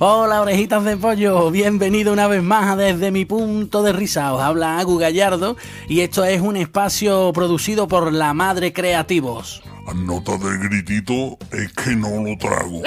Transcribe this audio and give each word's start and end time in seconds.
Hola 0.00 0.42
orejitas 0.42 0.84
de 0.84 0.96
pollo, 0.96 1.50
bienvenido 1.50 2.12
una 2.12 2.28
vez 2.28 2.40
más 2.40 2.70
a 2.70 2.76
Desde 2.76 3.10
mi 3.10 3.24
punto 3.24 3.82
de 3.82 3.92
risa. 3.92 4.32
Os 4.32 4.40
habla 4.40 4.78
Agu 4.78 4.96
Gallardo 4.96 5.56
y 5.88 6.02
esto 6.02 6.24
es 6.24 6.40
un 6.40 6.56
espacio 6.56 7.32
producido 7.32 7.88
por 7.88 8.12
La 8.12 8.32
Madre 8.32 8.72
Creativos. 8.72 9.60
A 9.88 9.94
nota 9.94 10.36
del 10.36 10.56
gritito 10.60 11.36
es 11.50 11.72
que 11.72 11.96
no 11.96 12.10
lo 12.10 12.38
trago. 12.38 12.80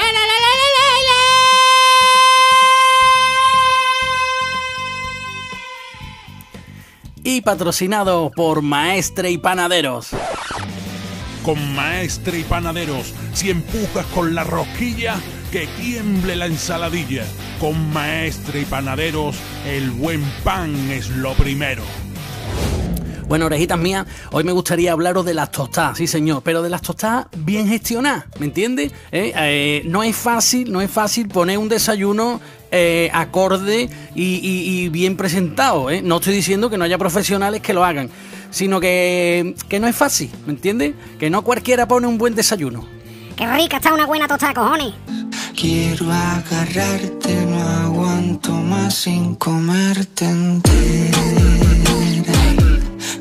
Y 7.25 7.41
patrocinado 7.41 8.31
por 8.33 8.61
Maestre 8.61 9.31
y 9.31 9.37
Panaderos. 9.37 10.11
Con 11.43 11.75
Maestre 11.75 12.39
y 12.39 12.43
Panaderos, 12.43 13.13
si 13.33 13.49
empujas 13.49 14.05
con 14.13 14.33
la 14.33 14.45
rosquilla, 14.45 15.17
que 15.51 15.67
tiemble 15.79 16.35
la 16.35 16.45
ensaladilla. 16.45 17.23
Con 17.59 17.91
Maestre 17.93 18.61
y 18.61 18.65
Panaderos, 18.65 19.35
el 19.67 19.91
buen 19.91 20.23
pan 20.43 20.73
es 20.91 21.09
lo 21.09 21.33
primero. 21.33 21.83
Bueno, 23.27 23.45
orejitas 23.45 23.77
mías, 23.79 24.05
hoy 24.31 24.43
me 24.43 24.51
gustaría 24.51 24.91
hablaros 24.91 25.25
de 25.25 25.33
las 25.33 25.51
tostadas, 25.51 25.97
sí 25.97 26.05
señor, 26.05 26.41
pero 26.43 26.61
de 26.61 26.69
las 26.69 26.81
tostadas 26.81 27.27
bien 27.37 27.65
gestionadas, 27.67 28.25
¿me 28.39 28.45
entiendes? 28.47 28.91
Eh, 29.11 29.31
eh, 29.33 29.81
no 29.85 30.03
es 30.03 30.17
fácil, 30.17 30.69
no 30.69 30.81
es 30.81 30.91
fácil 30.91 31.29
poner 31.29 31.57
un 31.57 31.69
desayuno 31.69 32.41
eh, 32.71 33.09
acorde 33.13 33.89
y, 34.15 34.23
y- 34.23 34.83
y 34.83 34.89
bien 34.89 35.15
presentado, 35.15 35.89
¿eh? 35.89 36.01
No 36.01 36.17
estoy 36.17 36.33
diciendo 36.33 36.69
que 36.69 36.77
no 36.77 36.83
haya 36.83 36.97
profesionales 36.97 37.61
que 37.61 37.73
lo 37.73 37.85
hagan, 37.85 38.09
sino 38.49 38.81
que, 38.81 39.55
que 39.69 39.79
no 39.79 39.87
es 39.87 39.95
fácil, 39.95 40.29
¿me 40.45 40.51
entiendes? 40.51 40.93
Que 41.17 41.29
no 41.29 41.41
cualquiera 41.43 41.87
pone 41.87 42.07
un 42.07 42.17
buen 42.17 42.35
desayuno. 42.35 42.85
Qué 43.37 43.47
rica 43.47 43.77
está 43.77 43.93
una 43.93 44.05
buena 44.07 44.27
tostada, 44.27 44.53
cojones. 44.53 44.93
Quiero 45.61 46.11
agarrarte, 46.11 47.45
no 47.45 47.61
aguanto 47.61 48.51
más 48.51 48.95
sin 48.95 49.35
comerte 49.35 50.25
entera. 50.25 51.19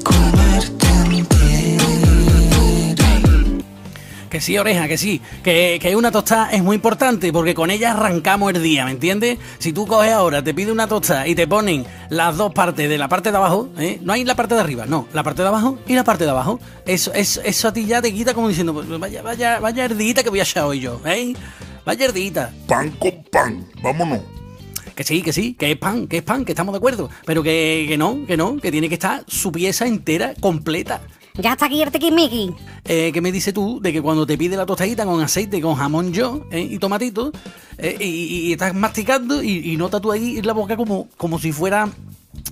Comerte 0.03 0.87
entera. 0.87 1.85
Que 4.31 4.41
sí, 4.41 4.57
oreja, 4.57 4.89
que 4.89 4.97
sí. 4.97 5.21
Que, 5.43 5.79
que 5.83 5.95
una 5.95 6.11
tostada 6.11 6.51
es 6.51 6.63
muy 6.63 6.77
importante 6.77 7.31
porque 7.31 7.53
con 7.53 7.71
ella 7.71 7.91
arrancamos 7.91 8.55
el 8.55 8.63
día, 8.63 8.87
¿me 8.87 8.93
entiendes? 8.93 9.39
Si 9.59 9.75
tú 9.75 9.87
coges 9.87 10.13
ahora, 10.13 10.43
te 10.43 10.55
pides 10.55 10.73
una 10.73 10.87
tostada 10.87 11.29
y 11.29 11.35
te 11.35 11.47
ponen 11.47 11.85
las 12.09 12.39
dos 12.39 12.55
partes 12.55 12.89
de 12.89 12.97
la 12.97 13.09
parte 13.09 13.33
de 13.33 13.37
abajo, 13.37 13.69
¿eh? 13.79 13.99
no 14.01 14.15
hay 14.15 14.25
la 14.25 14.35
parte 14.35 14.55
de 14.55 14.63
arriba, 14.63 14.87
no, 14.87 15.07
la 15.13 15.23
parte 15.23 15.43
de 15.43 15.49
abajo 15.49 15.79
y 15.87 15.95
la 15.95 16.05
parte 16.05 16.25
de 16.25 16.31
abajo. 16.31 16.59
Eso, 16.87 17.13
eso, 17.13 17.43
eso 17.45 17.69
a 17.69 17.73
ti 17.75 17.85
ya 17.85 18.01
te 18.01 18.15
quita 18.15 18.33
como 18.33 18.49
diciendo, 18.49 18.73
pues, 18.73 18.89
vaya, 18.99 19.21
vaya, 19.21 19.61
vaya 19.61 19.85
herdita 19.85 20.23
que 20.23 20.31
voy 20.31 20.41
a 20.41 20.45
echar 20.45 20.65
hoy 20.65 20.81
yo, 20.81 21.03
¿eh? 21.05 21.35
Vaya 21.85 22.07
herdita. 22.07 22.53
Pan 22.67 22.91
con 22.99 23.25
pan, 23.31 23.67
vámonos. 23.83 24.21
Que 24.95 25.05
sí, 25.05 25.23
que 25.23 25.33
sí, 25.33 25.55
que 25.55 25.73
es 25.73 25.79
pan, 25.79 26.07
que 26.07 26.19
es 26.19 26.23
pan, 26.23 26.45
que 26.45 26.53
estamos 26.53 26.73
de 26.73 26.79
acuerdo. 26.79 27.09
Pero 27.25 27.43
que, 27.43 27.87
que 27.89 27.97
no, 27.97 28.27
que 28.27 28.37
no, 28.37 28.57
que 28.59 28.71
tiene 28.71 28.89
que 28.89 28.95
estar 28.95 29.25
su 29.27 29.51
pieza 29.51 29.87
entera, 29.87 30.35
completa. 30.41 31.01
Ya 31.35 31.53
está 31.53 31.67
aquí 31.67 31.81
el. 31.81 32.55
Eh, 32.85 33.11
¿Qué 33.13 33.21
me 33.21 33.33
dices 33.33 33.55
tú 33.55 33.81
de 33.81 33.93
que 33.93 34.03
cuando 34.03 34.27
te 34.27 34.37
pide 34.37 34.57
la 34.57 34.67
tostadita 34.67 35.05
con 35.05 35.23
aceite, 35.23 35.61
con 35.61 35.77
jamón 35.77 36.13
yo 36.13 36.47
eh, 36.51 36.61
y 36.61 36.79
tomatito, 36.79 37.33
eh, 37.79 37.97
y, 38.01 38.53
estás 38.53 38.75
masticando 38.75 39.43
y, 39.43 39.73
y 39.73 39.77
notas 39.77 40.03
tú 40.03 40.13
ahí 40.13 40.39
en 40.39 40.47
la 40.47 40.53
boca 40.53 40.77
como, 40.77 41.09
como 41.17 41.39
si 41.39 41.53
fuera, 41.53 41.89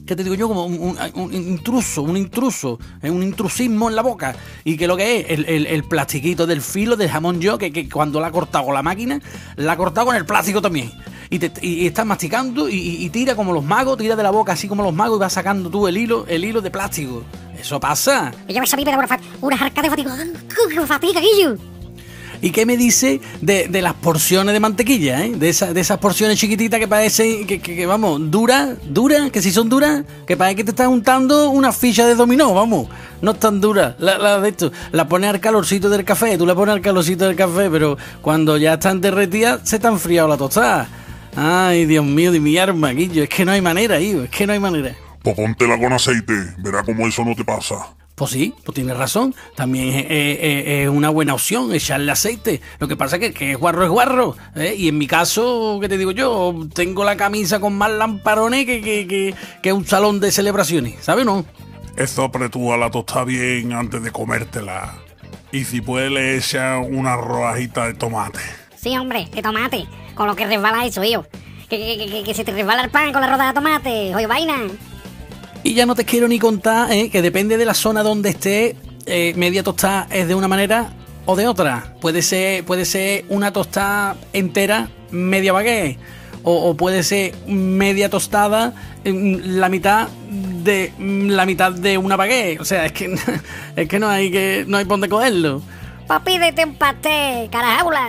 ¿qué 0.09 0.17
te 0.17 0.25
digo 0.25 0.35
yo? 0.35 0.49
Como 0.49 0.65
un, 0.65 1.33
intruso, 1.35 2.03
un 2.03 2.17
intruso, 2.17 2.79
eh, 3.03 3.11
un 3.11 3.23
intrusismo 3.23 3.91
en 3.91 3.95
la 3.95 4.03
boca. 4.03 4.35
Y 4.65 4.77
que 4.79 4.87
lo 4.87 4.97
que 4.97 5.21
es, 5.21 5.27
el, 5.47 5.85
plastiquito 5.85 6.47
del 6.47 6.63
filo 6.63 6.97
del 6.97 7.11
jamón 7.11 7.41
yo, 7.41 7.59
que, 7.59 7.71
que 7.71 7.89
cuando 7.89 8.19
la 8.19 8.29
ha 8.29 8.33
cortado 8.33 8.65
con 8.65 8.75
la 8.75 8.83
máquina, 8.83 9.21
la 9.57 9.73
ha 9.73 9.77
cortado 9.77 10.07
con 10.07 10.17
el 10.17 10.25
plástico 10.25 10.63
también. 10.63 10.91
Y, 11.31 11.39
te, 11.39 11.53
y, 11.61 11.87
estás 11.87 12.07
masticando 12.07 12.71
y, 12.71 13.09
tira 13.11 13.37
como 13.37 13.53
los 13.53 13.63
magos, 13.63 13.99
tira 13.99 14.17
de 14.17 14.23
la 14.23 14.31
boca 14.31 14.53
así 14.53 14.67
como 14.67 14.83
los 14.83 14.95
magos 14.95 15.19
y 15.19 15.21
vas 15.21 15.33
sacando 15.35 15.69
tú 15.69 15.87
el 15.87 15.99
hilo, 15.99 16.25
el 16.27 16.43
hilo 16.43 16.63
de 16.63 16.71
plástico. 16.71 17.23
Eso 17.61 17.79
pasa. 17.79 18.33
Yo 18.49 18.61
me 18.61 18.67
sabía 18.67 19.07
fa- 19.07 19.21
una 19.43 19.59
jarca 19.59 19.83
de 19.83 19.91
fatiga. 19.91 20.17
¿Y 22.41 22.51
qué 22.51 22.65
me 22.67 22.77
dice 22.77 23.21
de, 23.41 23.67
de 23.69 23.83
las 23.83 23.95
porciones 23.95 24.53
de 24.53 24.61
mantequilla, 24.61 25.25
eh? 25.25 25.33
De, 25.35 25.49
esa- 25.49 25.73
de 25.73 25.81
esas 25.81 25.99
porciones 25.99 26.39
chiquititas 26.39 26.79
que 26.79 26.87
parecen, 26.87 27.47
que, 27.47 27.59
que- 27.61 27.87
vamos, 27.87 28.31
duras, 28.31 28.77
duras, 28.89 29.31
que 29.31 29.43
si 29.43 29.51
son 29.51 29.69
duras, 29.69 30.05
que 30.27 30.37
parece 30.37 30.57
que 30.57 30.65
te 30.65 30.71
estás 30.71 30.87
untando 30.89 31.51
una 31.51 31.73
ficha 31.73 32.07
de 32.07 32.15
dominó, 32.15 32.55
vamos. 32.55 32.89
No 33.21 33.33
es 33.33 33.41
tan 33.41 33.61
dura. 33.61 33.97
La, 33.99 34.19
la 34.19 34.41
de 34.41 34.51
esto, 34.51 34.71
la 34.93 35.09
pones 35.09 35.31
al 35.31 35.41
calorcito 35.41 35.89
del 35.91 36.05
café, 36.05 36.39
tú 36.39 36.47
la 36.47 36.55
pones 36.55 36.75
al 36.75 36.81
calorcito 36.81 37.27
del 37.27 37.35
café, 37.35 37.69
pero 37.71 37.99
cuando 38.23 38.57
ya 38.57 38.75
están 38.75 39.01
derretidas, 39.01 39.61
se 39.69 39.79
te 39.81 39.89
ha 39.89 39.91
enfriado 39.91 40.29
la 40.29 40.37
tostada. 40.37 40.87
Ay, 41.35 41.87
Dios 41.87 42.05
mío, 42.05 42.31
de 42.33 42.41
mi 42.41 42.57
arma, 42.59 42.91
Guillo, 42.91 43.23
es 43.25 43.29
que 43.29 43.45
no 43.45 43.51
hay 43.53 43.61
manera, 43.61 43.99
hijo, 44.01 44.23
es 44.23 44.31
que 44.31 44.47
no 44.47 44.53
hay 44.53 44.61
manera. 44.61 44.95
Pues 45.23 45.35
póntela 45.35 45.77
con 45.79 45.93
aceite, 45.93 46.33
verá 46.59 46.83
cómo 46.85 47.07
eso 47.09 47.25
no 47.25 47.35
te 47.35 47.45
pasa. 47.45 47.75
Pues 48.19 48.33
sí, 48.33 48.53
pues 48.65 48.75
tienes 48.75 48.97
razón. 48.97 49.33
También 49.55 49.89
es, 49.95 50.05
es- 50.11 50.39
es- 50.41 50.67
es 50.67 50.89
una 50.89 51.09
buena 51.09 51.35
opción 51.35 51.73
echarle 51.73 52.11
aceite. 52.11 52.61
Lo 52.81 52.89
que 52.89 52.97
pasa 52.97 53.17
es 53.17 53.21
que, 53.21 53.33
que 53.33 53.53
es 53.53 53.57
guarro 53.57 53.85
es 53.85 53.91
guarro. 53.91 54.37
¿eh? 54.57 54.75
Y 54.77 54.89
en 54.89 54.99
mi 54.99 55.07
caso, 55.07 55.79
¿qué 55.81 55.89
te 55.89 55.97
digo 55.97 56.11
yo? 56.11 56.67
Tengo 56.75 57.05
la 57.05 57.17
camisa 57.17 57.61
con 57.61 57.79
más 57.79 57.93
lamparones 57.93 58.67
que, 58.67 58.81
que, 58.81 59.07
que, 59.07 59.35
que 59.63 59.73
un 59.73 59.87
salón 59.87 60.19
de 60.19 60.33
celebraciones. 60.33 60.97
¿Sabes 61.01 61.25
no? 61.25 61.45
Eso 61.97 62.25
apretúa 62.25 62.77
la 62.77 62.91
tostada 62.91 63.25
bien 63.25 63.73
antes 63.73 64.03
de 64.03 64.11
comértela. 64.11 64.95
Y 65.53 65.65
si 65.65 65.81
puedes 65.81 66.11
le 66.11 66.37
echas 66.37 66.85
una 66.91 67.17
rodajita 67.17 67.87
de 67.87 67.95
tomate. 67.95 68.41
Sí, 68.77 68.97
hombre, 68.99 69.29
de 69.33 69.43
tomate. 69.43 69.87
Con 70.15 70.27
lo 70.27 70.35
que 70.37 70.45
resbala 70.47 70.85
eso, 70.85 71.03
hijo. 71.05 71.25
Que, 71.69 71.79
que, 71.79 71.99
que- 71.99 72.11
que- 72.11 72.23
que 72.25 72.35
se 72.35 72.45
te 72.45 72.51
resbala 72.53 72.83
el 72.83 72.91
pan 72.91 73.13
con 73.13 73.21
la 73.21 73.31
roda 73.31 73.47
de 73.49 73.53
tomate. 73.55 74.15
Oye, 74.15 74.27
vaina. 74.27 74.57
Y 75.69 75.75
ya 75.75 75.85
no 75.85 75.95
te 75.95 76.07
quiero 76.07 76.29
ni 76.29 76.39
contar 76.39 76.91
¿eh? 76.91 77.11
que 77.11 77.21
depende 77.21 77.59
de 77.59 77.67
la 77.67 77.75
zona 77.75 78.03
donde 78.03 78.31
esté, 78.31 78.75
eh, 79.05 79.35
media 79.37 79.63
tostada 79.63 80.07
es 80.11 80.27
de 80.27 80.35
una 80.35 80.49
manera 80.49 80.95
o 81.27 81.37
de 81.37 81.47
otra. 81.47 81.95
Puede 82.01 82.23
ser, 82.23 82.65
puede 82.65 82.87
ser 82.87 83.27
una 83.29 83.53
tostada 83.53 84.17
entera, 84.33 84.89
media 85.11 85.53
baguette. 85.53 85.99
O, 86.43 86.71
o 86.71 86.75
puede 86.75 87.03
ser 87.03 87.35
media 87.47 88.09
tostada, 88.09 88.73
la 89.05 89.69
mitad 89.69 90.09
de 90.09 90.91
la 90.99 91.45
mitad 91.45 91.71
de 91.73 91.99
una 91.99 92.17
baguette. 92.17 92.63
O 92.63 92.65
sea, 92.65 92.87
es 92.87 92.93
que 92.93 93.15
es 93.77 93.89
que 93.89 93.99
no 93.99 94.09
hay 94.09 94.31
que 94.31 94.65
no 94.67 94.79
hay 94.79 94.87
por 94.87 94.93
dónde 94.95 95.11
cogerlo. 95.11 95.61
Pues 96.07 96.21
pídete 96.21 96.65
un 96.65 96.77
pastel, 96.77 97.51
carajaula. 97.51 98.09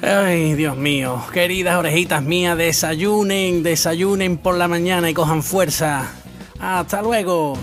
Ay, 0.00 0.54
Dios 0.54 0.78
mío, 0.78 1.22
queridas 1.34 1.76
orejitas 1.76 2.22
mías, 2.22 2.56
desayunen, 2.56 3.62
desayunen 3.62 4.38
por 4.38 4.56
la 4.56 4.68
mañana 4.68 5.10
y 5.10 5.12
cojan 5.12 5.42
fuerza. 5.42 6.10
Hasta 6.60 7.02
luego. 7.02 7.56